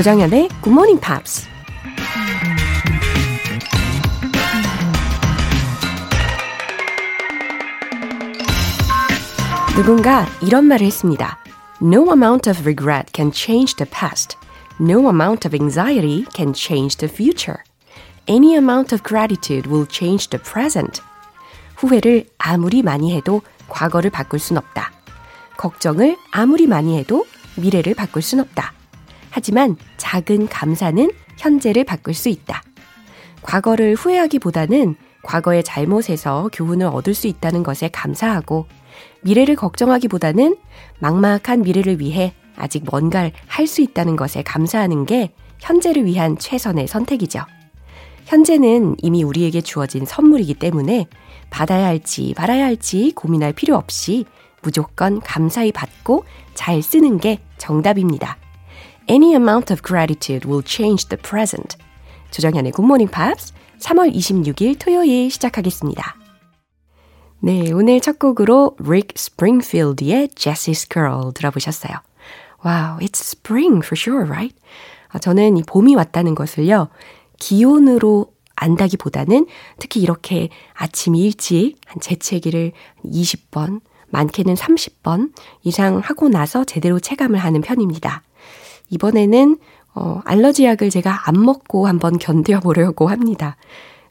[0.00, 1.46] 조정현의 Good Morning Pops.
[9.76, 11.38] 누군가 이런 말을 했습니다.
[11.82, 14.38] No amount of regret can change the past.
[14.80, 17.58] No amount of anxiety can change the future.
[18.26, 21.02] Any amount of gratitude will change the present.
[21.76, 24.92] 후회를 아무리 많이 해도 과거를 바꿀 순 없다.
[25.58, 28.79] 걱정을 아무리 많이 해도 미래를 바꿀 순 없다.
[29.30, 32.62] 하지만 작은 감사는 현재를 바꿀 수 있다.
[33.42, 38.66] 과거를 후회하기보다는 과거의 잘못에서 교훈을 얻을 수 있다는 것에 감사하고
[39.22, 40.56] 미래를 걱정하기보다는
[40.98, 47.40] 막막한 미래를 위해 아직 뭔가를 할 수 있다는 것에 감사하는 게 현재를 위한 최선의 선택이죠.
[48.26, 51.06] 현재는 이미 우리에게 주어진 선물이기 때문에
[51.50, 54.24] 받아야 할지 말아야 할지 고민할 필요 없이
[54.62, 58.36] 무조건 감사히 받고 잘 쓰는 게 정답입니다.
[59.10, 61.76] Any amount of gratitude will change the present.
[62.30, 66.14] 조정현의 Good Morning Pops 3월 26일 토요일 시작하겠습니다.
[67.40, 71.92] 네, 오늘 첫 곡으로 Rick Springfield의 Jessie's Girl 들어보셨어요.
[72.64, 74.56] Wow, it's spring for sure, right?
[75.08, 76.88] 아, 저는 이 봄이 왔다는 것을요,
[77.40, 79.48] 기온으로 안다기보다는
[79.80, 82.70] 특히 이렇게 아침 일찍 한 재채기를
[83.04, 85.32] 20번, 많게는 30번
[85.64, 88.22] 이상 하고 나서 제대로 체감을 하는 편입니다.
[88.90, 89.58] 이번에는
[89.94, 93.56] 어, 알러지 약을 제가 안 먹고 한번 견뎌 보려고 합니다.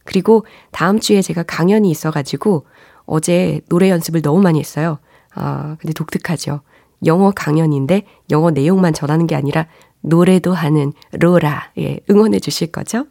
[0.04, 2.66] 그리고 다음 주에 제가 강연이 있어가지고
[3.06, 5.00] 어제 노래 연습을 너무 많이 했어요.
[5.36, 6.62] 아, 근데 독특하죠.
[7.06, 9.68] 영어 강연인데 영어 내용만 전하는 게 아니라
[10.02, 13.06] 노래도 하는 로라, 예, 응원해 주실 거죠?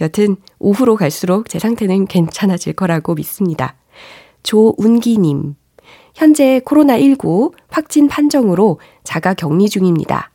[0.00, 3.76] 여튼 오후로 갈수록 제 상태는 괜찮아질 거라고 믿습니다.
[4.42, 5.56] 조운기님,
[6.14, 10.30] 현재 코로나19 확진 판정으로 자가 격리 중입니다.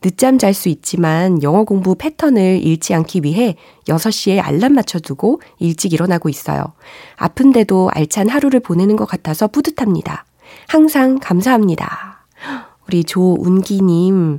[0.00, 3.56] 늦잠 잘 수 있지만 영어 공부 패턴을 잃지 않기 위해
[3.88, 6.72] 6시에 알람 맞춰두고 일찍 일어나고 있어요.
[7.16, 10.24] 아픈데도 알찬 하루를 보내는 것 같아서 뿌듯합니다.
[10.68, 12.26] 항상 감사합니다.
[12.86, 14.38] 우리 조운기님,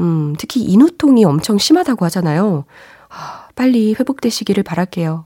[0.00, 2.64] 음, 특히 인후통이 엄청 심하다고 하잖아요.
[3.56, 5.24] 빨리 회복되시기를 바랄게요.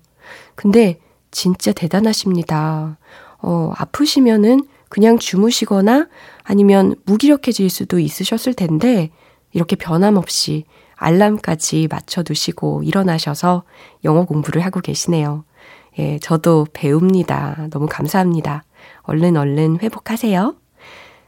[0.54, 0.98] 근데
[1.30, 2.98] 진짜 대단하십니다.
[3.38, 6.08] 어, 아프시면은 그냥 주무시거나
[6.44, 9.10] 아니면 무기력해질 수도 있으셨을 텐데
[9.52, 10.64] 이렇게 변함없이
[10.96, 13.64] 알람까지 맞춰두시고 일어나셔서
[14.04, 15.44] 영어 공부를 하고 계시네요.
[15.98, 17.68] 예, 저도 배웁니다.
[17.70, 18.64] 너무 감사합니다.
[19.02, 20.54] 얼른 얼른 회복하세요.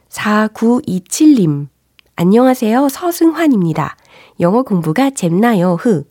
[0.09, 1.69] 4927님,
[2.17, 2.89] 안녕하세요.
[2.89, 3.97] 서승환입니다.
[4.41, 6.05] 영어 공부가 잼나요, 흐.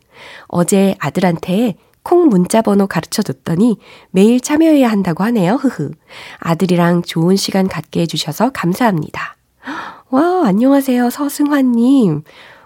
[0.47, 3.77] 어제 아들한테 콩 문자 번호 가르쳐 줬더니
[4.11, 5.53] 매일 참여해야 한다고 하네요.
[5.55, 5.91] 흐흐.
[6.39, 9.32] 아들이랑 좋은 시간 갖게 해주셔서 감사합니다.
[10.09, 11.09] 와, 안녕하세요.
[11.09, 12.23] 서승환님.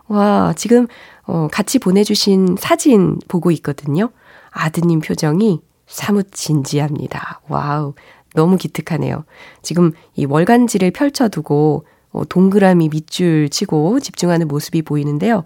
[0.07, 0.87] 와, 지금,
[1.25, 4.09] 어, 같이 보내주신 사진 보고 있거든요.
[4.51, 7.41] 아드님 표정이 사뭇 진지합니다.
[7.47, 7.93] wow.
[8.33, 9.23] 너무 기특하네요.
[9.61, 15.43] 지금 이 월간지를 펼쳐두고, 어, 동그라미 밑줄 치고 집중하는 모습이 보이는데요.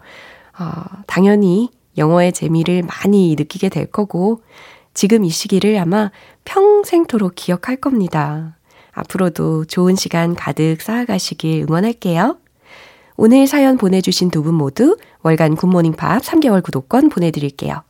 [0.59, 4.41] 어, 당연히 영어의 재미를 많이 느끼게 될 거고,
[4.93, 6.11] 지금 이 시기를 아마
[6.45, 8.57] 평생토록 기억할 겁니다.
[8.91, 12.37] 앞으로도 좋은 시간 가득 쌓아가시길 응원할게요.
[13.17, 17.83] 오늘 사연 보내주신 두 분 모두 월간 굿모닝 팝스 3개월 구독권 보내드릴게요.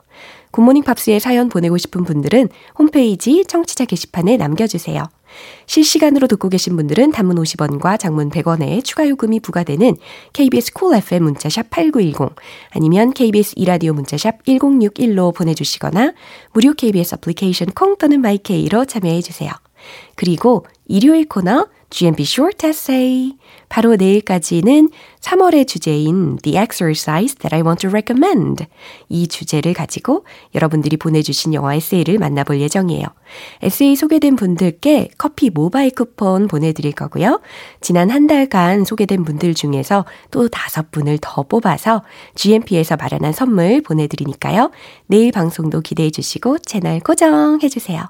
[0.52, 5.06] 굿모닝 팝스에 사연 보내고 싶은 분들은 홈페이지 청취자 게시판에 남겨주세요.
[5.66, 9.96] 실시간으로 듣고 계신 분들은 단문 50원과 장문 100원의 추가 요금이 부과되는
[10.34, 12.36] KBS 콜 cool FM 문자샵 8910
[12.72, 16.14] 아니면 KBS 2라디오 문자샵 1061로 보내주시거나
[16.52, 19.54] 무료 KBS 애플리케이션 콩 또는 마이케이로 참여해 주세요.
[20.16, 23.38] 그리고 일요일 코너 GMP Short Essay.
[23.70, 28.66] 바로 내일까지는 3월의 주제인 The Exercise That I Want to Recommend.
[29.10, 30.26] 이 주제를 가지고
[30.56, 33.06] 여러분들이 보내주신 영화 에세이를 만나볼 예정이에요.
[33.62, 37.42] 에세이 소개된 분들께 커피 모바일 쿠폰 보내드릴 거고요.
[37.82, 42.04] 지난 한 달간 소개된 분들 중에서 또 다섯 분을 더 뽑아서
[42.36, 44.72] GMP에서 마련한 선물 보내드리니까요.
[45.08, 48.10] 내일 방송도 기대해 주시고 채널 고정해 주세요.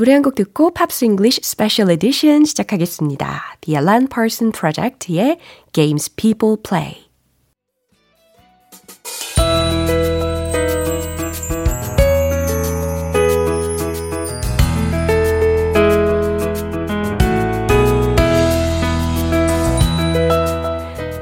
[0.00, 3.58] 노래 한 곡 듣고 Pops English Special Edition 시작하겠습니다.
[3.60, 5.36] The Alan Parsons Project의
[5.74, 7.10] Games People Play.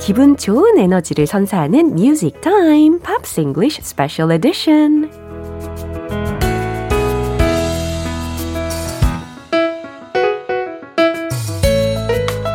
[0.00, 5.27] 기분 좋은 에너지를 선사하는 (music time) 팝스 잉글리쉬 스페셜 에디션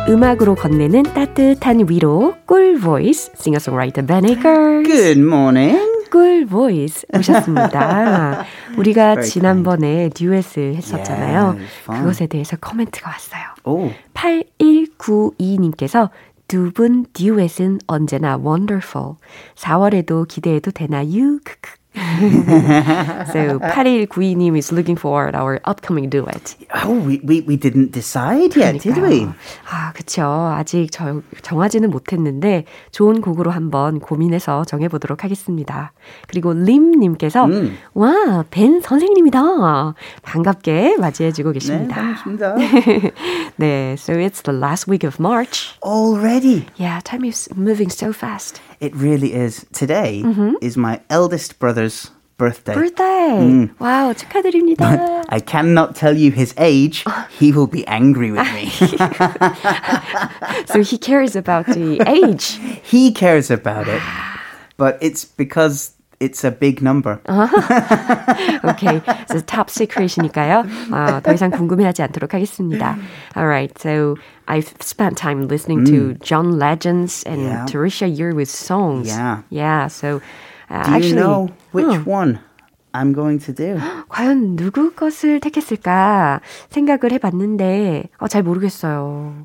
[0.08, 4.82] 음악으로 건네는 따뜻한 위로 꿀 voice 싱어송라이터 Ben Aker.
[4.84, 5.78] Good morning.
[6.10, 8.44] 꿀 voice 오셨습니다.
[8.76, 11.42] 우리가 지난번에 듀엣을 했었잖아요.
[11.44, 13.42] Yeah, 그것에 대해서 코멘트가 왔어요.
[13.64, 16.10] Oh, 8192님께서
[16.46, 19.14] 두 분 듀엣은 언제나 wonderful.
[19.56, 21.38] 4월에도 기대해도 되나요?
[21.44, 21.70] 크크.
[21.94, 26.56] So 8192님 is looking forward our upcoming duet.
[26.84, 29.20] oh, we, we, we didn't decide yet, did we?
[29.20, 29.34] 그러니까요.
[29.70, 30.22] 아, 그쵸.
[30.24, 35.92] 아직 저, 정하지는 못했는데 좋은 곡으로 한번 고민해서 정해보도록 하겠습니다.
[36.28, 37.76] 그리고 림님께서 음.
[37.94, 39.94] 와, 벤 선생님이다.
[40.22, 41.94] 반갑게 맞이해주고 네, 계십니다.
[41.94, 42.54] 반갑습니다.
[43.56, 45.78] 네, so it's the last week of March.
[45.84, 46.66] Already.
[46.76, 48.60] Yeah, time is moving so fast.
[48.83, 49.65] It really is.
[49.73, 50.23] Today
[50.61, 52.73] is my eldest brother's birthday.
[52.73, 53.69] birthday.
[53.79, 55.23] 와우, 축하드립니다.
[55.29, 57.03] I cannot tell you his age.
[57.37, 58.69] He will be angry with me.
[60.71, 62.57] so he cares about the age.
[62.81, 64.01] he cares about it,
[64.77, 67.19] but it's because it's a big number.
[68.65, 69.01] Okay,
[69.31, 70.65] so top secret이니까요.
[70.91, 72.97] 어, 더 이상 궁금해하지 않도록 하겠습니다.
[73.37, 74.15] Alright, so
[74.47, 77.65] I've spent time listening to John Legends and Yeah.
[77.65, 79.07] Teresa Yearwood's songs.
[79.07, 79.43] Yeah.
[79.49, 80.21] Yeah, so
[80.69, 82.39] uh, Do actually, you know which 어, one
[82.93, 83.77] I'm going to do?
[84.09, 89.35] 과연 누구 것을 택했을까 생각을 해봤는데 어, 잘 모르겠어요.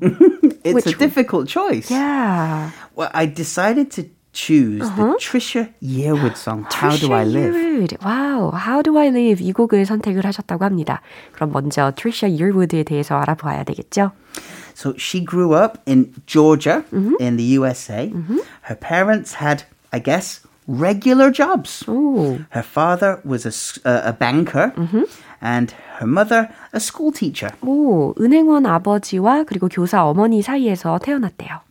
[0.65, 0.99] It's Which a one?
[0.99, 1.89] difficult choice.
[1.91, 2.71] Yeah.
[2.95, 7.55] Well, I decided to choose the Trisha Yearwood song, How Do I Trisha Live?
[7.55, 7.97] Yearwood.
[8.03, 11.01] 와우, How Do I Live 이 곡을 선택을 하셨다고 합니다.
[11.31, 14.11] 그럼 먼저 Trisha Yearwood에 대해서 알아봐야 되겠죠?
[14.75, 16.83] So she grew up in Georgia
[17.21, 18.11] in the USA.
[18.67, 19.63] Her parents had,
[19.93, 21.85] I guess, regular jobs.
[21.87, 24.73] 오, Her father was a, s- uh, a banker
[25.41, 27.51] and her mother a school teacher.
[27.61, 31.61] 오, 은행원 아버지와 그리고 교사 어머니 사이에서 태어났대요.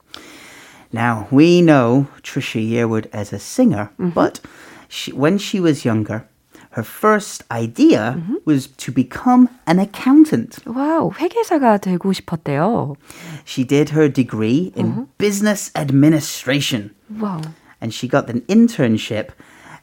[0.93, 4.41] Now, we know Trisha Yearwood as a singer, but
[4.89, 6.25] she, when she was younger,
[6.71, 10.59] her first idea was to become an accountant.
[10.67, 12.97] 와우, 회계사가 되고 싶었대요.
[13.45, 16.91] She did her degree in business administration.
[17.21, 17.43] 와우.
[17.81, 19.31] and she got an internship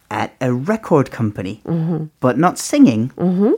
[0.09, 1.61] at a record company,
[2.19, 3.11] but not singing,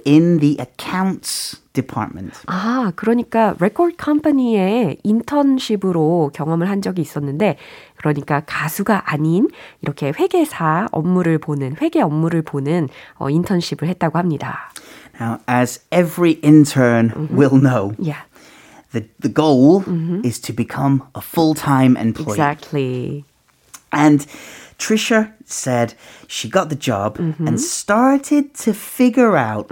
[0.06, 2.40] in the accounts department.
[2.48, 7.58] 아, 그러니까 레코드 컴퍼니에 인턴십으로 경험을 한 적이 있었는데
[7.96, 9.48] 그러니까 가수가 아닌
[9.82, 14.72] 이렇게 회계사 업무를 보는 회계 업무를 보는 어, 인턴십을 했다고 합니다.
[15.20, 18.24] Now, as every intern will know, Yeah,
[18.92, 19.84] the, the goal
[20.26, 22.34] is to become a full time employee.
[22.34, 23.26] exactly.
[23.92, 24.26] And
[24.80, 25.94] Trisha said
[26.28, 29.70] she got the job and started to figure out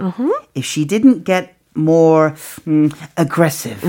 [0.54, 2.31] if she didn't get more
[2.65, 3.83] mm, aggressive,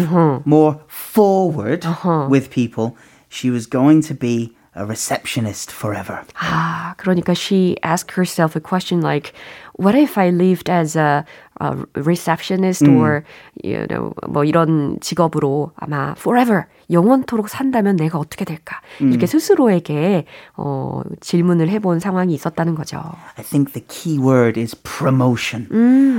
[0.46, 1.84] more forward
[2.28, 2.96] with people,
[3.28, 6.21] she was going to be a receptionist forever.
[6.41, 9.33] 아, 그러니까 she asked herself a question like,
[9.77, 11.25] what if I lived as a,
[11.59, 13.23] a receptionist or,
[13.63, 18.81] you know, 뭐 이런 직업으로 아마 forever, 영원토록 산다면 내가 어떻게 될까?
[18.99, 20.25] 이렇게 스스로에게
[20.57, 22.97] 어, 질문을 해본 상황이 있었다는 거죠.
[23.37, 25.67] I think the key word is promotion.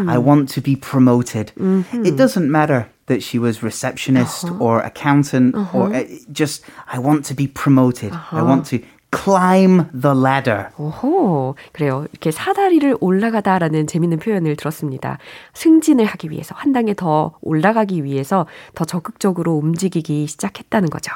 [0.09, 1.53] I want to be promoted.
[1.59, 7.35] It doesn't matter that she was receptionist or accountant or uh, just I want to
[7.35, 8.13] be promoted.
[8.33, 8.81] I want to
[9.15, 10.71] climb the ladder.
[10.77, 12.07] 오호, 그래요.
[12.11, 15.19] 이렇게 사다리를 올라가다라는 재밌는 표현을 들었습니다.
[15.55, 21.13] 승진을 하기 위해서, 한 단계 더 올라가기 위해서 더 적극적으로 움직이기 시작했다는 거죠.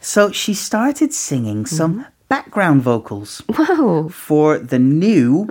[0.00, 4.10] So she started singing some background vocals 와우.
[4.10, 5.46] for the new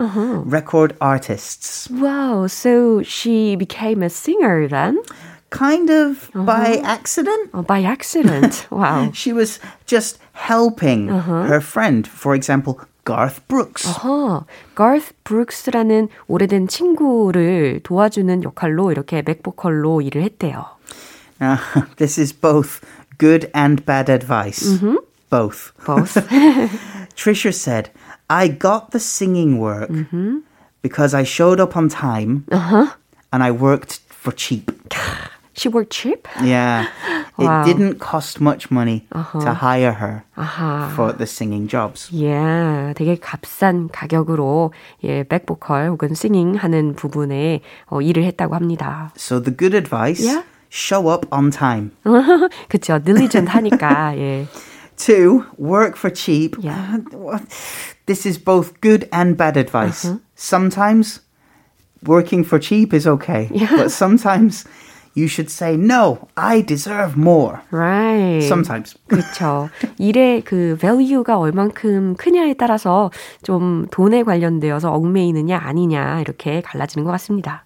[0.46, 1.90] record artists.
[1.90, 5.02] Wow, so she became a singer then?
[5.50, 7.50] Kind of by accident.
[7.54, 8.68] Oh, by accident.
[8.72, 9.12] Wow.
[9.14, 13.86] She was just helping her friend, for example, Garth Brooks.
[13.86, 14.46] 어허,
[14.76, 20.66] Garth Brooks라는 오래된 친구를 도와주는 역할로 이렇게 맥보컬로 일을 했대요.
[21.40, 21.58] Now,
[21.98, 22.82] this is both
[23.18, 24.80] good and bad advice.
[25.30, 25.72] Both.
[25.86, 26.16] Both.
[27.16, 27.92] Trisha said,
[28.30, 29.90] I got the singing work
[30.82, 34.72] because I showed up on time and I worked for cheap.
[35.60, 36.28] She worked cheap?
[36.44, 36.88] Yeah.
[37.38, 37.62] Wow.
[37.62, 40.90] It didn't cost much money to hire her 아하.
[40.96, 42.10] for the singing jobs.
[42.14, 44.72] 예, 되게 값싼 가격으로
[45.04, 49.12] 예, 백보컬 혹은 싱잉 하는 부분에 어, 일을 했다고 합니다.
[49.18, 50.44] So the good advice Yeah.
[50.70, 51.92] show up on time.
[52.70, 54.48] 그쵸, diligent 하니까, 예.
[54.98, 56.56] Two, work for cheap.
[56.62, 57.00] Yeah.
[58.08, 60.06] This is both good and bad advice.
[60.06, 60.20] Uh-huh.
[60.36, 61.20] Sometimes
[62.06, 63.76] working for cheap is okay, Yeah.
[63.76, 64.64] but sometimes
[65.16, 67.62] you should say, no, I deserve more.
[67.72, 68.44] Right.
[68.44, 68.96] Sometimes.
[69.08, 69.70] 그렇죠.
[69.98, 77.64] 일의 그 value가 얼만큼 크냐에 따라서 좀 돈에 관련되어서 얽매이느냐 아니냐 이렇게 갈라지는 것 같습니다.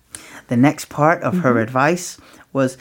[0.47, 2.17] The next part of her advice
[2.53, 2.77] was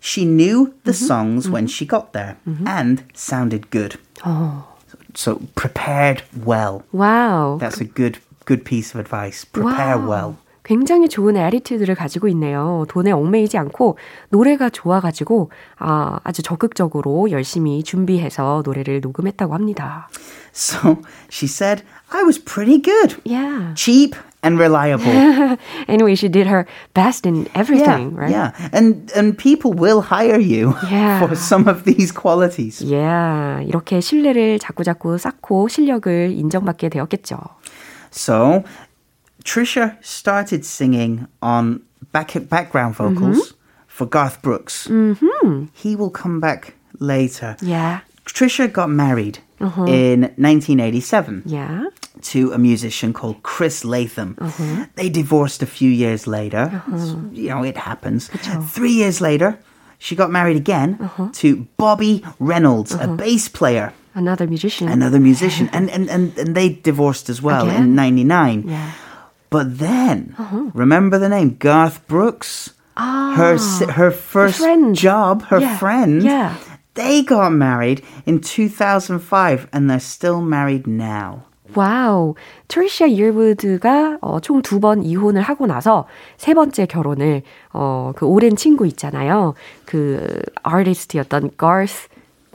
[0.00, 3.98] she knew the songs when she got there and sounded good.
[4.24, 4.64] 어,
[5.14, 6.82] So prepared well.
[6.92, 7.58] 와우.
[7.58, 9.44] That's a good good piece of advice.
[9.44, 10.08] Prepare 와우.
[10.08, 10.36] well.
[10.63, 12.85] 굉장히 좋은 애리튜드를 가지고 있네요.
[12.87, 13.97] 돈에 얽매이지 않고
[14.29, 20.07] 노래가 좋아가지고 아, 아주 적극적으로 열심히 준비해서 노래를 녹음했다고 합니다.
[20.53, 20.97] So
[21.31, 23.15] she said, I was pretty good.
[23.23, 23.73] Yeah.
[23.75, 25.57] Cheap and reliable.
[25.87, 28.31] Anyway, she did her best in everything, right?
[28.31, 28.51] Yeah.
[28.73, 31.19] And and people will hire you Yeah.
[31.19, 32.83] for some of these qualities.
[32.83, 33.63] Yeah.
[33.65, 37.37] 이렇게 신뢰를 자꾸자꾸 쌓고 실력을 인정받게 되었겠죠.
[38.11, 38.63] So
[39.43, 43.13] Trisha started singing on back background mm-hmm.
[43.15, 43.53] vocals
[43.87, 44.87] for Garth Brooks.
[44.87, 45.65] Mm-hmm.
[45.73, 47.57] He will come back later.
[47.61, 48.01] Yeah.
[48.25, 49.85] Trisha got married uh-huh.
[49.85, 51.85] in 1987 Yeah.
[52.21, 54.37] to a musician called Chris Latham.
[54.39, 54.85] Uh-huh.
[54.95, 56.83] They divorced a few years later.
[56.87, 57.15] Uh-huh.
[57.31, 58.29] You know, it happens.
[58.69, 59.59] Three years later,
[59.97, 64.87] she got married again to Bobby Reynolds, a bass player, Another musician.
[64.89, 65.69] another musician.
[65.71, 67.83] And, and, and, and they divorced as well Again?
[67.83, 68.67] in 99.
[68.67, 68.91] Yeah.
[69.51, 70.33] But then,
[70.73, 71.57] remember the name?
[71.59, 72.71] Garth Brooks?
[72.95, 73.57] Ah, her,
[73.91, 74.95] her first friend.
[74.95, 76.23] job, her Yeah, friend.
[76.23, 76.55] yeah.
[76.93, 81.43] They got married in 2005 and they're still married now.
[81.75, 82.35] 와우.
[82.67, 86.05] 트리샤 이어우드가 어, 총 두 번 이혼을 하고 나서
[86.37, 87.43] 세 번째 결혼을
[87.73, 89.53] 어, 그 오랜 친구 있잖아요.
[89.85, 92.09] 그 아티스트였던 가스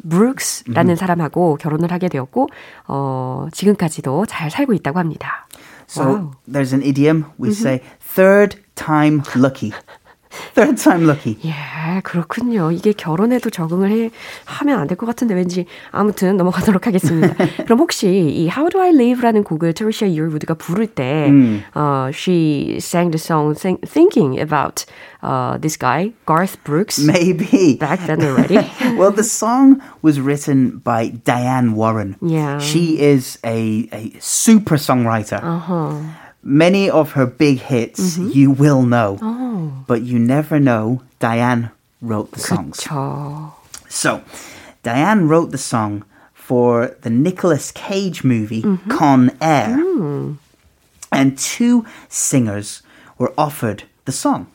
[0.09, 2.47] 브룩스라는 사람하고 결혼을 하게 되었고
[2.89, 5.46] 어, 지금까지도 잘 살고 있다고 합니다.
[5.87, 6.33] So 와우.
[6.47, 7.63] there's an idiom we mm-hmm.
[7.63, 9.73] say third time lucky.
[10.56, 11.38] third time lucky.
[11.44, 12.72] 예, 그렇군요.
[12.72, 14.10] 이게 결혼에도 적응을 해,
[14.46, 17.34] 하면 안 될 것 같은데 왠지 아무튼 넘어가도록 하겠습니다.
[17.66, 21.30] 그럼 혹시 이 How Do I Live라는 곡을 트리샤 이어우드가 부를 때
[21.76, 24.86] 어, she sang the song think, thinking about
[25.22, 27.76] uh, this guy, Garth Brooks, Maybe.
[27.78, 28.56] back then already.
[28.98, 32.16] well, the song was written by Diane Warren.
[32.22, 32.58] Yeah.
[32.60, 35.44] She is a, a super songwriter.
[36.46, 39.18] Many of her big hits you will know,
[39.88, 41.70] but you never know Diane
[42.02, 42.78] wrote the songs.
[42.80, 43.54] 저,
[43.90, 44.22] So,
[44.84, 46.04] Diane wrote the song
[46.34, 49.78] for the Nicolas Cage movie Con Air.
[51.12, 52.82] And two singers
[53.20, 54.48] were offered the song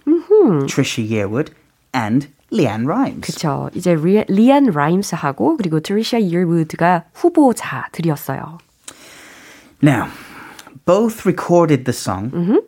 [0.66, 1.50] Trisha Yearwood
[1.94, 3.20] and Leanne Rimes.
[3.26, 3.70] 그쵸.
[3.74, 8.58] 이제 리, 리안 라임스하고 그리고 트리샤 이어우드가 후보자들이었어요.
[9.82, 10.08] Now,
[10.84, 12.60] both recorded the song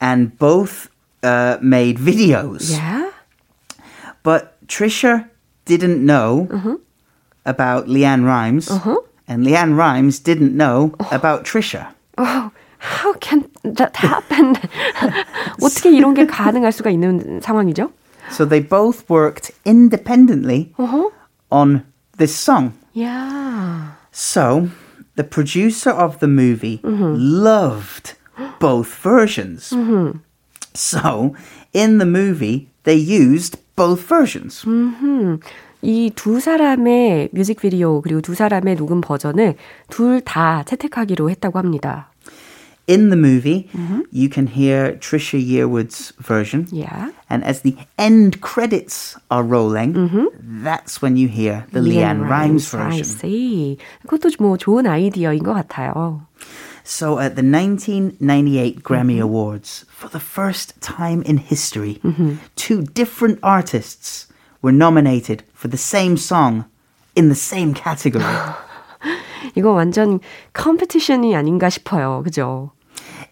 [0.00, 0.88] and both
[1.22, 2.70] uh, made videos.
[2.72, 3.10] Yeah?
[4.22, 5.28] But Trisha
[5.64, 6.48] didn't know
[7.44, 8.70] about Leanne Rimes,
[9.28, 11.94] and Leanne Rimes didn't know about Trisha.
[12.18, 14.54] Oh, how can that happen?
[15.60, 17.90] 어떻게 이런 게 가능할 수가 있는 상황이죠?
[18.30, 20.72] So they both worked independently
[21.50, 21.84] on
[22.16, 22.72] this song.
[22.92, 23.92] Yeah.
[24.12, 24.68] So
[25.16, 28.14] the producer of the movie loved
[28.58, 29.72] both versions.
[30.74, 31.34] So
[31.72, 34.64] in the movie, they used both versions.
[35.84, 39.56] 이 두 사람의 뮤직비디오 그리고 두 사람의 녹음 버전을
[39.90, 42.12] 둘 다 채택하기로 했다고 합니다.
[42.88, 43.70] In the movie,
[44.10, 46.66] you can hear Trisha Yearwood's version.
[46.72, 47.10] Yeah.
[47.30, 49.94] And as the end credits are rolling,
[50.42, 53.04] that's when you hear the Leanne Rimes I version.
[53.04, 53.78] see.
[54.08, 56.26] 그것도 뭐 좋은 아이디어인 것 같아요.
[56.82, 62.00] So at the 1998 Grammy Awards, for the first time in history,
[62.56, 64.26] two different artists
[64.60, 66.64] were nominated for the same song
[67.14, 68.26] in the same category.
[69.56, 70.20] 이거 완전
[70.52, 72.22] 컴피티션이 아닌가 싶어요.
[72.24, 72.70] 그죠?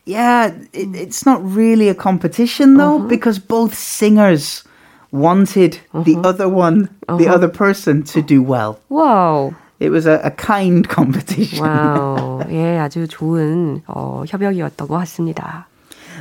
[0.05, 4.65] yeah, it, it's not really a competition though, because both singers
[5.13, 8.79] wanted the other one, the other person to do well.
[8.91, 9.55] 와우.
[9.81, 11.65] It was a, a kind competition.
[11.65, 12.43] 와우.
[12.51, 15.67] 예, 아주 좋은 어, 협약이었던 것 같습니다.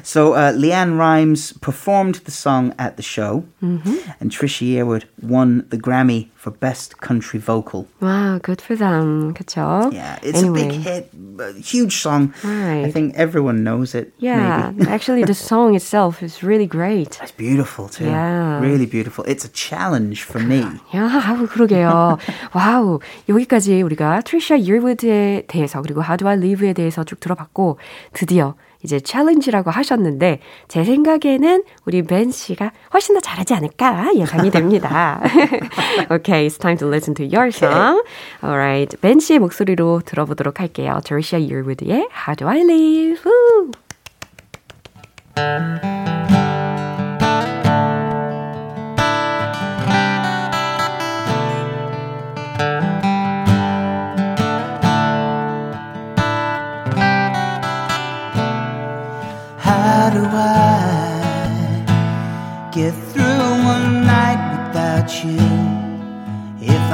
[0.04, 3.98] So uh, Leanne Rhymes performed the song at the show, Mm-hmm.
[4.22, 7.86] and Trisha Yearwood won the Grammy for Best Country Vocal.
[8.00, 9.34] Wow, good for them.
[9.34, 9.92] 그쵸?
[9.92, 10.62] Yeah, it's anyway.
[10.62, 12.34] a big hit, a huge song.
[12.44, 12.48] I
[12.84, 12.94] Right.
[12.94, 14.14] think everyone knows it.
[14.20, 14.90] Yeah, maybe.
[14.90, 17.20] actually, the song itself is really great.
[17.22, 18.06] It's beautiful too.
[18.06, 18.62] Yeah.
[18.62, 19.26] Really beautiful.
[19.28, 20.64] It's a challenge for me.
[20.96, 22.18] 야, 아우, 그러게요.
[22.54, 23.00] 와우.
[23.28, 27.80] 여기까지 우리가 트리샤 유르우드에 대해서 그리고 How Do I Live에 대해서 쭉 들어봤고
[28.14, 35.21] 드디어 이제 챌린지라고 하셨는데 제 생각에는 우리 벤 씨가 훨씬 더 잘하지 않을까 예상이 됩니다.
[36.13, 38.05] okay, it's time to listen to your song.
[38.45, 41.01] Alright, 벤 씨의 목소리로 들어보도록 할게요.
[41.05, 43.23] 트리샤 유르우드의 How Do I Live.
[43.25, 43.73] Woo!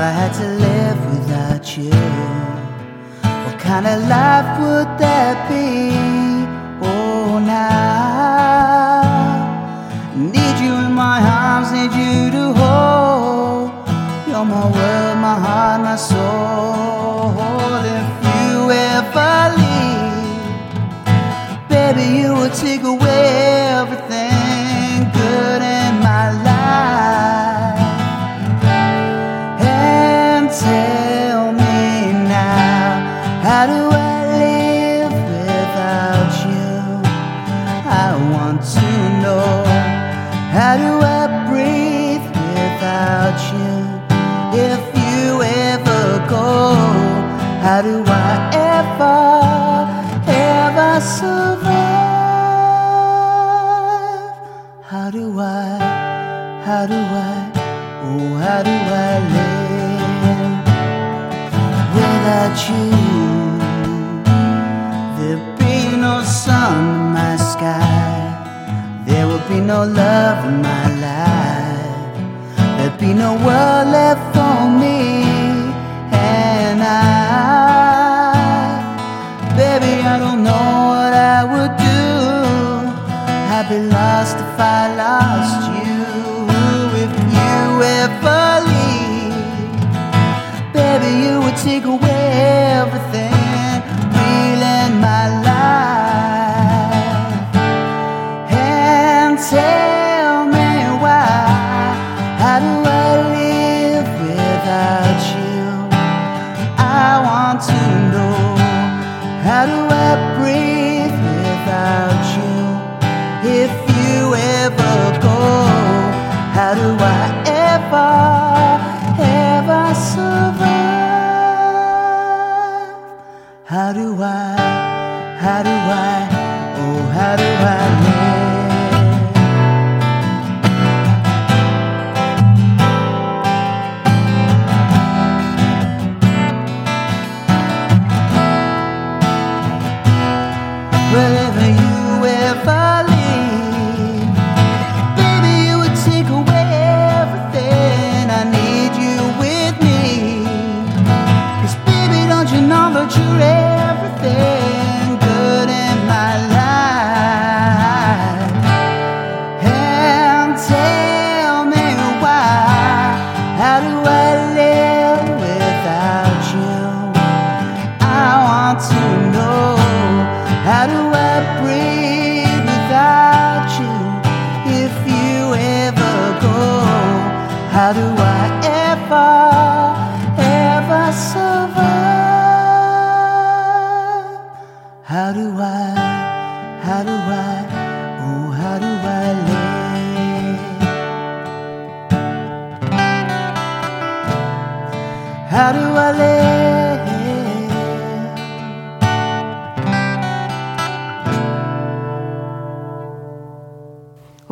[0.03, 1.91] I had to live without you,
[3.45, 5.93] what kind of life would that be?
[6.81, 8.01] Oh, now
[10.17, 13.71] need you in my arms, need you to hold.
[14.27, 17.37] You're my world, my heart, my soul.
[17.99, 20.41] If you ever leave.
[21.69, 23.00] Baby, you will take away
[69.81, 72.17] no love in my life.
[72.77, 74.99] There'd be no world left for me.
[76.13, 76.91] And I,
[79.57, 82.03] baby, I don't know what I would do.
[83.57, 86.03] I'd be lost if I lost you.
[87.05, 87.55] If you
[88.03, 89.39] ever leave.
[90.75, 92.10] Baby, you would take away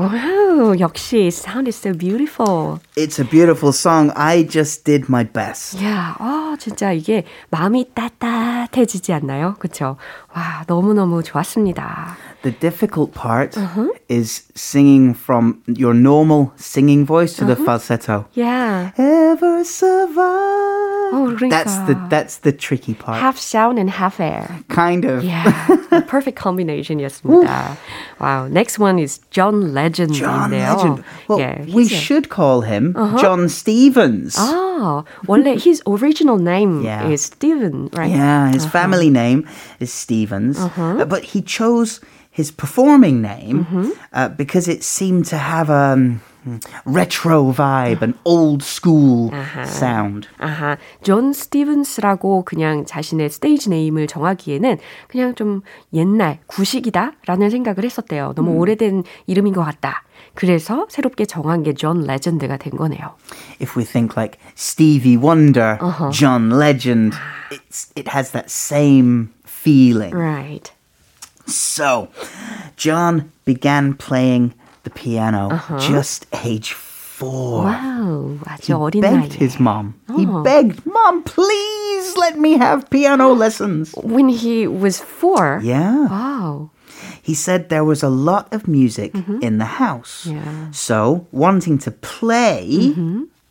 [0.09, 2.79] 와우, 역시 sound is so beautiful.
[2.97, 4.11] It's a beautiful song.
[4.16, 5.83] I just did my best.
[5.85, 9.57] 야, 아, 진짜 이게 마음이 따뜻해지지 않나요?
[9.59, 9.97] 그쵸?
[10.35, 12.16] 와, 너무너무 좋았습니다.
[12.42, 13.59] The difficult part
[14.09, 18.27] is singing from your normal singing voice to the falsetto.
[18.35, 18.92] Yeah.
[18.97, 20.97] Ever survive?
[21.13, 21.49] 어, 그러니까.
[21.63, 23.19] That's the that's the tricky part.
[23.21, 24.49] half sound and half air.
[24.69, 25.23] kind of.
[25.23, 25.45] Yeah,
[26.08, 27.78] perfect combination이었습니다.
[28.19, 28.47] wow.
[28.47, 30.13] Next one is John Legend.
[30.13, 31.04] John Legend.
[31.28, 34.36] Well, yeah, we he's a- should call him John Stevens.
[34.38, 37.08] Ah, 원래 his original name Yeah.
[37.10, 38.10] is Steven, right?
[38.12, 39.45] Yeah, his family name
[39.80, 45.69] is Stevens, uh, but he chose his performing name uh, because it seemed to have
[45.69, 46.21] a um,
[46.86, 49.32] retro vibe, an old school
[49.65, 50.28] sound.
[50.39, 55.62] 아하, 존 스티븐스라고 그냥 자신의 스테이지 네임을 정하기에는 그냥 좀
[55.93, 58.34] 옛날 구식이다라는 생각을 했었대요.
[58.36, 60.04] 너무 오래된 이름인 것 같다.
[60.36, 63.15] 그래서 새롭게 정한 게 존 레전드가 된 거네요.
[63.62, 65.78] If we think like Stevie Wonder,
[66.12, 67.15] John Legend,
[67.52, 70.13] it's it has that same feeling.
[70.13, 70.71] Right.
[71.45, 72.08] So,
[72.78, 74.54] John began playing
[74.88, 75.49] the piano
[75.80, 77.65] just age four.
[77.65, 79.39] 와우, 아주 He 어린 begged 나이에.
[79.39, 79.93] his mom.
[80.15, 83.93] He begged, Mom, please let me have piano lessons.
[84.02, 85.62] When he was four.
[85.63, 86.08] Yeah.
[86.10, 86.69] Wow.
[87.21, 90.26] He said there was a lot of music in the house.
[90.28, 90.71] Yeah.
[90.71, 92.93] So, wanting to play,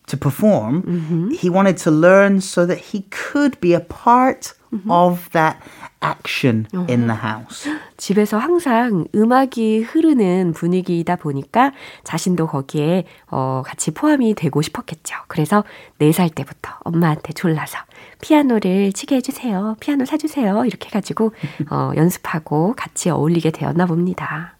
[0.07, 4.53] to perform, he wanted to learn so that he could be a part
[4.91, 5.63] of that
[6.08, 7.70] action in the house.
[7.98, 11.72] 집에서 항상 음악이 흐르는 분위기이다 보니까
[12.04, 15.16] 자신도 거기에 어, 같이 포함이 되고 싶었겠죠.
[15.28, 15.64] 그래서
[16.00, 17.80] 4살 때부터 엄마한테 졸라서
[18.22, 19.76] 피아노를 치게 해주세요.
[19.80, 20.66] 피아노 사주세요.
[20.66, 21.34] 이렇게 해가지고
[21.70, 24.54] 어, 연습하고 같이 어울리게 되었나 봅니다.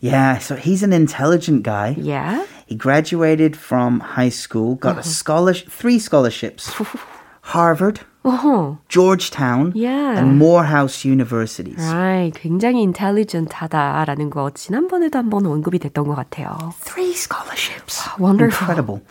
[0.00, 1.96] Yeah, so he's an intelligent guy.
[1.98, 2.46] Yeah.
[2.66, 6.70] He graduated from high school, got a scholarship, three scholarships.
[7.53, 8.77] Harvard, 어허.
[8.87, 10.17] Georgetown, Yeah.
[10.17, 11.83] and Morehouse universities.
[11.91, 12.31] Right.
[12.39, 16.55] 굉장히 인텔리전트하다라는 거 지난번에도 한번 언급이 됐던 것 같아요.
[16.85, 17.99] Three scholarships.
[18.17, 18.63] wonderful.
[18.63, 19.01] Incredible.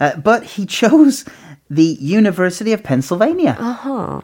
[0.00, 1.24] Uh, but he chose
[1.68, 3.56] the University of Pennsylvania.
[3.60, 4.22] 어허.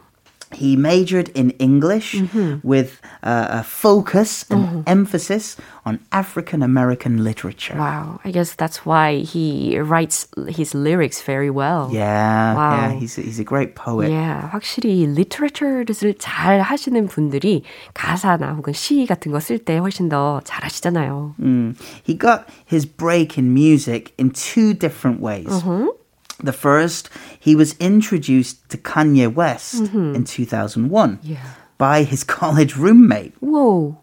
[0.53, 2.19] He majored in English
[2.61, 7.77] with uh, a focus and emphasis on African American literature.
[7.79, 8.19] Wow.
[8.25, 11.87] I guess that's why he writes his lyrics very well.
[11.89, 12.71] Yeah, Wow.
[12.75, 14.11] yeah, he's a, he's a great poet.
[14.11, 20.41] Yeah, 확실히 literature를 잘 하시는 분들이 가사나 혹은 시 같은 거 쓸 때 훨씬 더
[20.43, 21.35] 잘하시잖아요.
[21.39, 21.75] Mm.
[22.03, 25.47] He got his break in music in two different ways.
[26.43, 27.09] The first,
[27.39, 31.37] he was introduced to Kanye West in 2001 Yeah.
[31.77, 33.33] by his college roommate.
[33.41, 33.95] 오,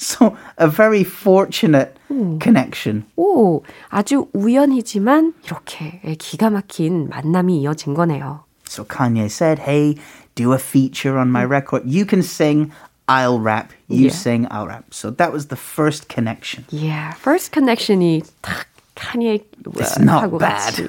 [0.00, 1.96] So, a very fortunate
[2.38, 3.02] connection.
[3.16, 8.44] 오, 아주 우연이지만 이렇게 기가 막힌 만남이 이어진 거네요.
[8.68, 9.96] So, Kanye said, Hey,
[10.36, 11.82] do a feature on my record.
[11.84, 12.70] You can sing,
[13.08, 13.72] I'll rap.
[13.88, 14.14] You Yeah.
[14.14, 14.84] sing, I'll rap.
[14.94, 16.64] So, that was the first connection.
[16.70, 19.38] Yeah, first connection이 탁 카니에
[19.76, 20.86] It's not 하고 같이.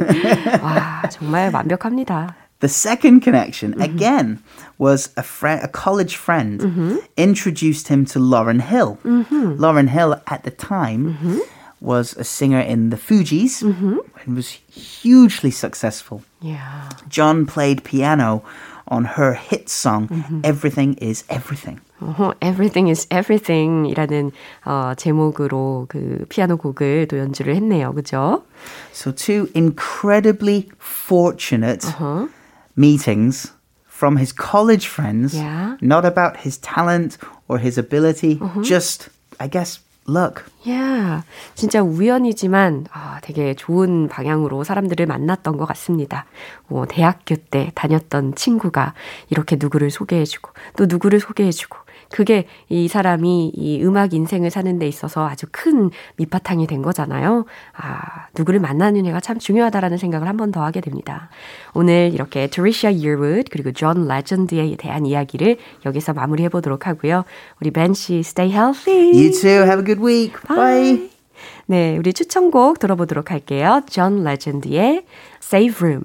[0.61, 2.35] 와, 정말 완벽합니다.
[2.59, 4.39] The second connection, again,
[4.77, 8.97] was a friend, a college friend, introduced him to Lauren Hill.
[9.31, 11.39] Lauren Hill, at the time,
[11.79, 16.23] was a singer in the Fugees and was hugely successful.
[16.41, 16.89] Yeah.
[17.07, 18.43] John played piano
[18.89, 21.79] on her hit song, Everything is Everything.
[22.04, 24.30] 어허, Everything is Everything이라는
[24.66, 27.92] 어, 제목으로 그 피아노 곡을 또 연주를 했네요.
[27.94, 28.44] 그죠?
[28.92, 31.86] So, two incredibly fortunate
[32.76, 33.52] meetings
[33.88, 35.76] from his college friends, Yeah.
[35.82, 37.16] not about his talent
[37.48, 40.44] or his ability, just, I guess, luck.
[40.66, 41.22] Yeah,
[41.54, 46.26] 진짜 우연이지만 아, 되게 좋은 방향으로 사람들을 만났던 것 같습니다.
[46.68, 48.92] 뭐, 대학교 때 다녔던 친구가
[49.30, 51.78] 이렇게 누구를 소개해주고 또 누구를 소개해주고
[52.14, 57.44] 그게 이 사람이 이 음악 인생을 사는 데 있어서 아주 큰 밑바탕이 된 거잖아요.
[57.76, 61.28] 아, 누구를 만나느냐가 참 중요하다라는 생각을 한 번 더 하게 됩니다.
[61.74, 67.24] 오늘 이렇게 트리샤 이어우드 그리고 존 레전드에 대한 이야기를 여기서 마무리해 보도록 하고요.
[67.60, 69.10] 우리 벤 씨, stay healthy.
[69.10, 69.64] You too.
[69.64, 70.34] Have a good week.
[70.46, 71.10] Bye.
[71.66, 73.82] 네, 우리 추천곡 들어보도록 할게요.
[73.90, 75.04] 존 레전드의
[75.42, 76.04] Save Room.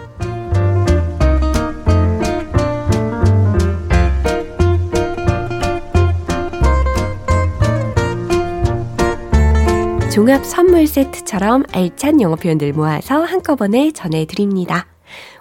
[10.11, 14.87] 종합 선물 세트처럼 알찬 영어 표현들 모아서 한꺼번에 전해드립니다.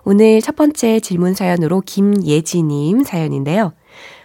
[0.05, 3.73] 오늘 첫 번째 질문 사연으로 김예지님 사연인데요.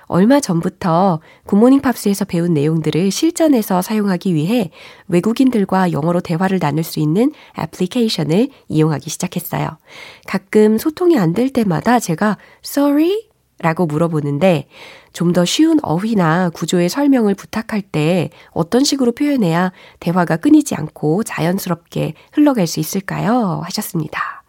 [0.08, 4.70] 얼마 전부터 굿모닝 팝스에서 배운 내용들을 실전에서 사용하기 위해
[5.08, 9.68] 외국인들과 영어로 대화를 나눌 수 있는 애플리케이션을 이용하기 시작했어요.
[10.28, 13.30] 가끔 소통이 안 될 때마다 제가 sorry?
[13.58, 14.68] 라고 물어보는데
[15.16, 22.14] 좀 더 쉬운 어휘나 구조의 설명을 부탁할 때 어떤 식으로 표현해야 대화가 끊이지 않고 자연스럽게
[22.34, 23.62] 흘러갈 수 있을까요?
[23.64, 24.44] 하셨습니다.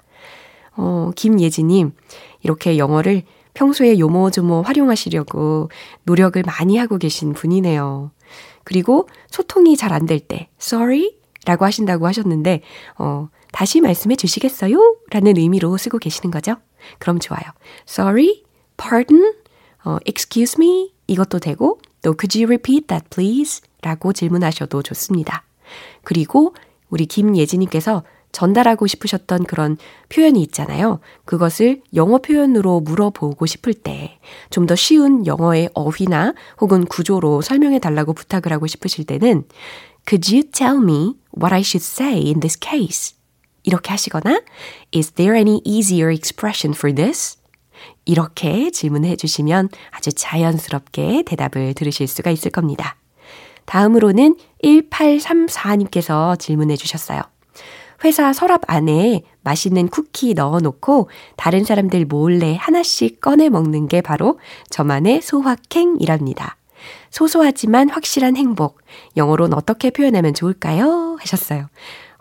[0.76, 1.92] 어, 김예지님,
[2.42, 3.22] 이렇게 영어를
[3.54, 5.70] 평소에 요모조모 활용하시려고
[6.02, 8.10] 노력을 많이 하고 계신 분이네요.
[8.64, 11.16] 그리고 소통이 잘 안 될 때, sorry?
[11.46, 12.60] 라고 하신다고 하셨는데,
[12.98, 14.96] 어, 다시 말씀해 주시겠어요?
[15.10, 16.56] 라는 의미로 쓰고 계시는 거죠?
[16.98, 17.44] 그럼 좋아요.
[17.88, 18.42] sorry,
[18.76, 19.32] pardon,
[19.86, 20.92] 어, excuse me?
[21.06, 23.62] 이것도 되고, 또 could you repeat that please?
[23.82, 25.44] 라고 질문하셔도 좋습니다.
[26.02, 26.54] 그리고
[26.90, 30.98] 우리 김예진님께서 전달하고 싶으셨던 그런 표현이 있잖아요.
[31.24, 34.18] 그것을 영어 표현으로 물어보고 싶을 때
[34.50, 39.44] 좀 더 쉬운 영어의 어휘나 혹은 구조로 설명해 달라고 부탁을 하고 싶으실 때는
[40.08, 43.14] Could you tell me what I should say in this case?
[43.62, 44.42] 이렇게 하시거나
[44.94, 47.38] Is there any easier expression for this?
[48.04, 52.96] 이렇게 질문해 주시면 아주 자연스럽게 대답을 들으실 수가 있을 겁니다.
[53.66, 57.22] 다음으로는 1834님께서 질문해 주셨어요.
[58.04, 64.38] 회사 서랍 안에 맛있는 쿠키 넣어 놓고 다른 사람들 몰래 하나씩 꺼내 먹는 게 바로
[64.70, 66.56] 저만의 소확행이랍니다.
[67.10, 68.78] 소소하지만 확실한 행복.
[69.16, 71.16] 영어로는 어떻게 표현하면 좋을까요?
[71.20, 71.68] 하셨어요.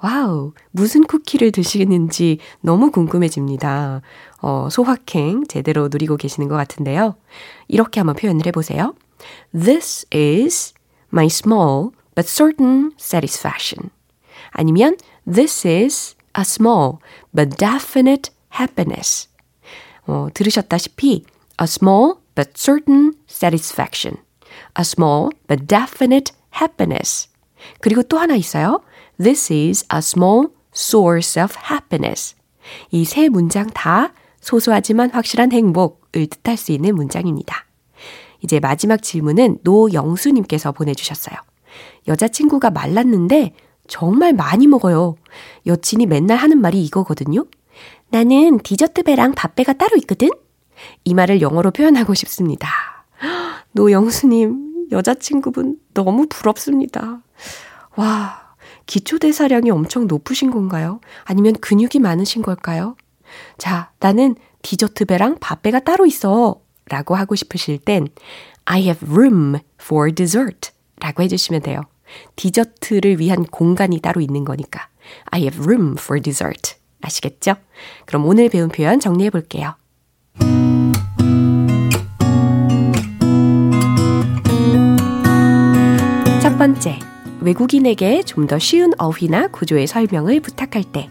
[0.02, 4.02] 와우, 무슨 쿠키를 드시는지 너무 궁금해집니다.
[4.46, 7.16] 어, 소확행 제대로 누리고 계시는 것 같은데요.
[7.68, 8.94] 이렇게 한번 표현을 해보세요.
[9.52, 10.76] This is
[11.12, 13.90] my small but certain satisfaction.
[14.52, 17.00] 아니면 This is a small
[17.36, 19.28] but definite happiness.
[20.06, 21.26] 어, 들으셨다시피
[21.60, 24.18] a small but certain satisfaction.
[24.78, 26.32] a small but definite
[26.62, 27.30] happiness.
[27.82, 28.84] 그리고 또 하나 있어요.
[29.18, 32.36] This is a small source of happiness.
[32.92, 34.14] 이 세 문장 다
[34.46, 37.66] 소소하지만 확실한 행복을 뜻할 수 있는 문장입니다.
[38.42, 41.36] 이제 마지막 질문은 노영수님께서 보내주셨어요.
[42.08, 43.54] 여자친구가 말랐는데
[43.88, 45.16] 정말 많이 먹어요.
[45.66, 47.46] 여친이 맨날 하는 말이 이거거든요.
[48.10, 50.30] 나는 디저트 배랑 밥 배가 따로 있거든?
[51.04, 52.70] 이 말을 영어로 표현하고 싶습니다.
[53.74, 57.24] 노영수님, 여자친구분 너무 부럽습니다.
[57.96, 58.54] 와,
[58.86, 61.00] 기초대사량이 엄청 높으신 건가요?
[61.24, 62.96] 아니면 근육이 많으신 걸까요?
[63.58, 66.62] 자, 나는 디저트 배랑 밥배가 따로 있어.
[66.88, 68.08] 라고 하고 싶으실 땐
[68.66, 71.82] I have room for dessert 라고 해주시면 돼요.
[72.36, 74.88] 디저트를 위한 공간이 따로 있는 거니까.
[75.32, 76.76] I have room for dessert.
[77.02, 77.56] 아시겠죠?
[78.06, 79.76] 그럼 오늘 배운 표현 정리해 볼게요.
[86.42, 87.00] 첫 번째,
[87.42, 91.10] 외국인에게 좀 더 쉬운 어휘나 구조의 설명을 부탁할 때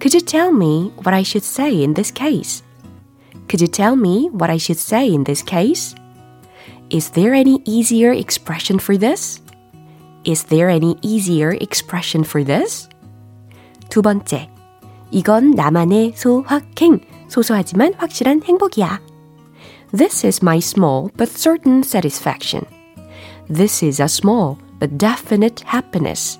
[0.00, 2.62] Could you tell me what I should say in this case?
[3.48, 5.94] Could you tell me what I should say in this case?
[6.90, 9.40] Is there any easier expression for this?
[10.24, 12.88] Is there any easier expression for this?
[13.88, 14.48] 두 번째,
[15.10, 19.00] 이건 나만의 소확행, 소소하지만 확실한 행복이야.
[19.92, 22.64] This is my small but certain satisfaction.
[23.48, 26.38] This is a small but definite happiness.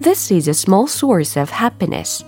[0.00, 2.24] This is a small source of happiness.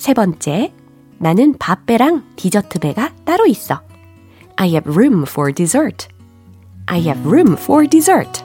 [0.00, 0.72] 세 번째,
[1.18, 3.82] 나는 밥배랑 디저트 배가 따로 있어.
[4.56, 6.08] I have room for dessert.
[6.86, 8.42] I have room for dessert.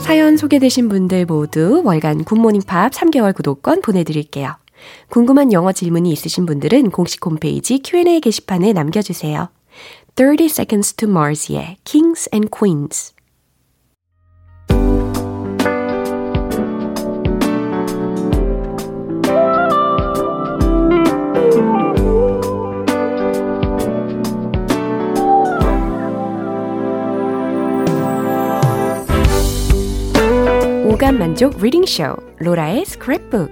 [0.00, 4.56] 사연 소개되신 분들 모두 월간 굿모닝 팝 3개월 구독권 보내드릴게요.
[5.08, 9.50] 궁금한 영어 질문이 있으신 분들은 공식 홈페이지 Q&A 게시판에 남겨주세요.
[10.16, 13.14] 30 Seconds to Mars의 Kings and Queens
[31.02, 33.50] 오감 만족 reading 쇼 로라의 스크랩북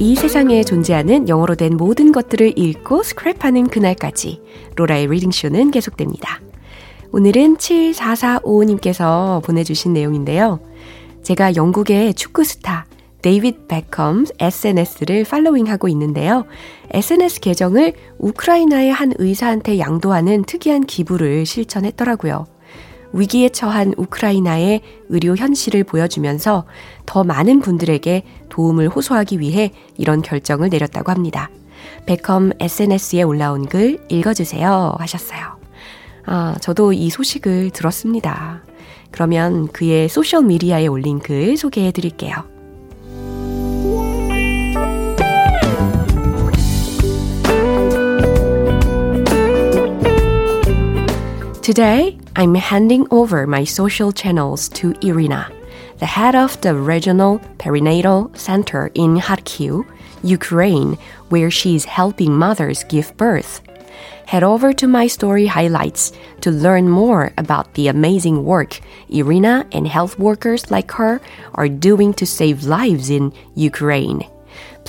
[0.00, 4.42] 이 세상에 존재하는 영어로 된 모든 것들을 읽고 스크랩하는 그날까지
[4.74, 6.40] 로라의 reading 쇼는 계속됩니다.
[7.12, 10.58] 오늘은 7445님께서 보내주신 내용인데요.
[11.22, 12.86] 제가 영국의 축구 스타
[13.22, 16.46] 데이빗 베컴 SNS를 팔로잉하고 있는데요.
[16.90, 22.46] SNS 계정을 우크라이나의 한 의사한테 양도하는 특이한 기부를 실천했더라고요.
[23.12, 26.64] 위기에 처한 우크라이나의 의료 현실을 보여주면서
[27.06, 31.50] 더 많은 분들에게 도움을 호소하기 위해 이런 결정을 내렸다고 합니다.
[32.06, 35.58] 베컴 SNS에 올라온 글 읽어주세요 하셨어요.
[36.26, 38.62] 아, 저도 이 소식을 들었습니다.
[39.10, 42.44] 그러면 그의 소셜미디어에 올린 글 소개해 드릴게요.
[51.70, 55.52] Today, I'm handing over my social channels to Irina,
[56.00, 59.86] the head of the regional perinatal center in Kharkiv,
[60.24, 63.62] Ukraine, where she is helping mothers give birth.
[64.26, 69.86] Head over to my story highlights to learn more about the amazing work Irina and
[69.86, 71.20] health workers like her
[71.54, 74.28] are doing to save lives in Ukraine.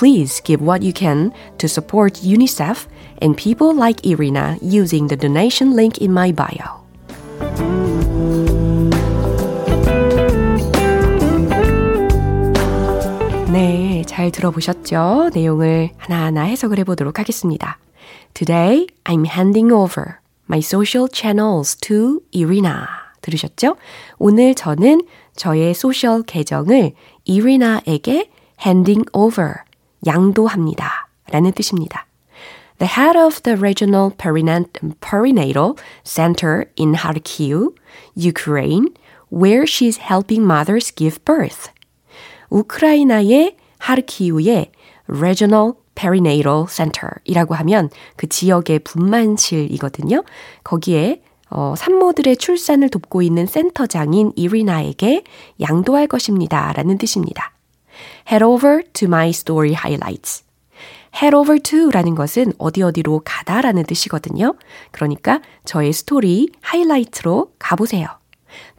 [0.01, 2.87] Please give what you can to support UNICEF
[3.21, 6.81] and people like Irina using the donation link in my bio.
[13.53, 15.29] 네, 잘 들어보셨죠?
[15.35, 17.77] 내용을 하나하나 해석을 해보도록 하겠습니다.
[18.33, 20.15] Today, I'm handing over
[20.49, 22.87] my social channels to Irina.
[23.21, 23.75] 들으셨죠?
[24.17, 25.03] 오늘 저는
[25.35, 26.93] 저의 소셜 계정을
[27.25, 28.31] 이리나에게
[28.65, 29.57] handing over,
[30.05, 31.07] 양도합니다.
[31.31, 32.05] 라는 뜻입니다.
[32.79, 37.75] The head of the regional perinatal center in Kharkiv,
[38.17, 38.87] Ukraine,
[39.31, 41.71] where she's helping mothers give birth.
[42.49, 44.71] 우크라이나의 하르키우의
[45.07, 50.23] Regional Perinatal Center이라고 하면 그 지역의 분만실이거든요.
[50.63, 55.23] 거기에 어, 산모들의 출산을 돕고 있는 센터장인 이리나에게
[55.59, 56.71] 양도할 것입니다.
[56.73, 57.53] 라는 뜻입니다.
[58.27, 60.43] Head over to my story highlights.
[61.15, 64.55] head over to 라는 것은 어디 어디로 가다 라는 뜻이거든요.
[64.91, 68.07] 그러니까 저의 스토리 하이라이트로 가보세요.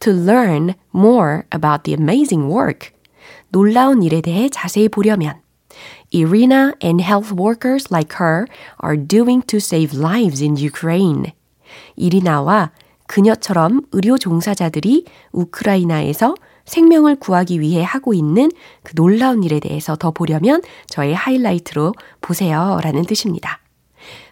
[0.01, 2.91] To learn more about the amazing work.
[3.49, 5.41] 놀라운 일에 대해 자세히 보려면
[6.15, 8.47] Irina and health workers like her
[8.83, 11.33] are doing to save lives in Ukraine.
[11.97, 12.71] 이리나와
[13.07, 18.51] 그녀처럼 의료 종사자들이 우크라이나에서 생명을 구하기 위해 하고 있는
[18.83, 23.61] 그 놀라운 일에 대해서 더 보려면 저의 하이라이트로 보세요 라는 뜻입니다.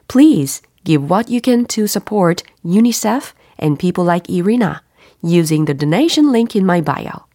[0.08, 4.80] Please give what you can to support UNICEF and people like Irina
[5.22, 7.26] using the donation link in my bio.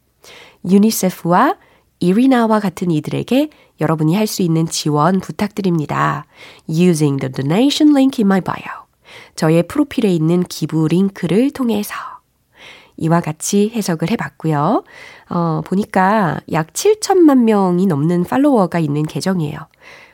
[0.67, 1.57] 유니세프와
[1.99, 6.25] 이리나와 같은 이들에게 여러분이 할 수 있는 지원 부탁드립니다.
[6.67, 8.85] Using the donation link in my bio.
[9.35, 11.93] 저의 프로필에 있는 기부 링크를 통해서
[12.97, 14.83] 이와 같이 해석을 해봤고요.
[15.29, 19.57] 어, 보니까 약 7천만 명이 넘는 팔로워가 있는 계정이에요.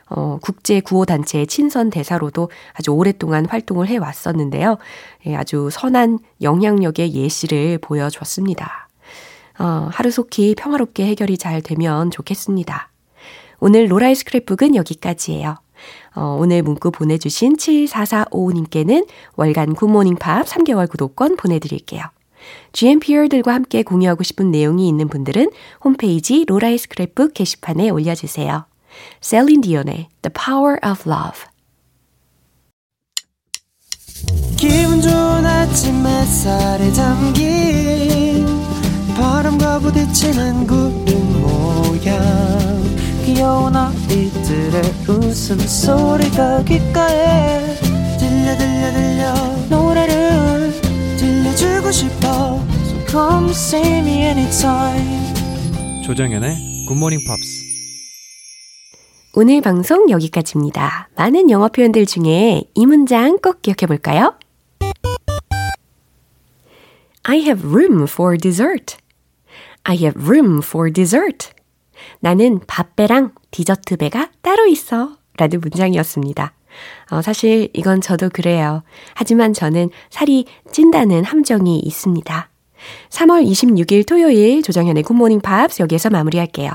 [0.09, 4.77] 어, 국제 구호 단체의 친선 대사로도 아주 오랫동안 활동을 해 왔었는데요.
[5.25, 8.89] 예, 아주 선한 영향력의 예시를 보여줬습니다.
[9.59, 12.89] 어, 하루속히 평화롭게 해결이 잘 되면 좋겠습니다.
[13.59, 15.55] 오늘 로라의 스크랩북은 여기까지예요.
[16.15, 22.03] 어, 오늘 문구 보내주신 7445님께는 월간 굿모닝 팝 3개월 구독권 보내드릴게요.
[22.73, 25.51] GMPR들과 함께 공유하고 싶은 내용이 있는 분들은
[25.83, 28.65] 홈페이지 로라의 스크랩북 게시판에 올려주세요.
[29.21, 31.51] 셀린 디온의 The Power of Love.
[34.57, 38.45] 기분 좋은 아침 햇살에 담긴
[39.15, 42.61] 바람과 부딪히는 구름 모양.
[43.25, 47.75] 귀여운 아이들의 웃음소리가 귓가에
[48.19, 49.80] 들려 들려 들려
[51.91, 55.33] 싶어 So come see me anytime
[56.05, 57.61] 조정연의 굿모닝 팝스
[59.33, 61.07] 오늘 방송 여기까지입니다.
[61.15, 64.35] 많은 영어 표현들 중에 이 문장 꼭 기억해 볼까요?
[67.23, 68.97] I have room for dessert.
[69.83, 71.51] I have room for dessert.
[72.19, 75.15] 나는 밥배랑 디저트 배가 따로 있어.
[75.37, 76.53] 라는 문장이었습니다.
[77.09, 78.83] 어, 사실 이건 저도 그래요.
[79.13, 82.49] 하지만 저는 살이 찐다는 함정이 있습니다.
[83.09, 86.71] 3월 26일 토요일 조정현의 굿모닝 팝스 여기에서 마무리할게요.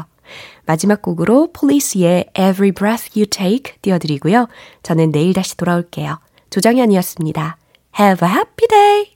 [0.67, 4.49] 마지막 곡으로 폴리스의 Every Breath You Take 띄워드리고요.
[4.83, 6.19] 저는 내일 다시 돌아올게요.
[6.51, 7.57] 조정현이었습니다.
[7.99, 9.16] Have a happy day!